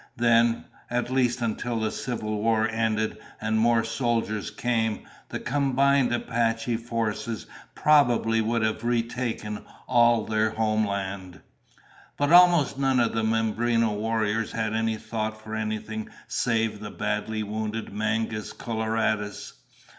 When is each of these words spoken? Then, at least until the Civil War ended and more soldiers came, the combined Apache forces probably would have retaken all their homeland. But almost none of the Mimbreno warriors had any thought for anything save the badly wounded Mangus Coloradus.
Then, 0.15 0.65
at 0.89 1.11
least 1.11 1.43
until 1.43 1.79
the 1.79 1.91
Civil 1.91 2.41
War 2.41 2.67
ended 2.67 3.19
and 3.39 3.59
more 3.59 3.83
soldiers 3.83 4.49
came, 4.49 5.05
the 5.29 5.39
combined 5.39 6.11
Apache 6.11 6.77
forces 6.77 7.45
probably 7.75 8.41
would 8.41 8.63
have 8.63 8.83
retaken 8.83 9.63
all 9.87 10.25
their 10.25 10.49
homeland. 10.49 11.41
But 12.17 12.31
almost 12.31 12.79
none 12.79 12.99
of 12.99 13.13
the 13.13 13.21
Mimbreno 13.23 13.91
warriors 13.93 14.53
had 14.53 14.73
any 14.73 14.97
thought 14.97 15.39
for 15.39 15.53
anything 15.53 16.09
save 16.27 16.79
the 16.79 16.89
badly 16.89 17.43
wounded 17.43 17.93
Mangus 17.93 18.53
Coloradus. 18.53 19.53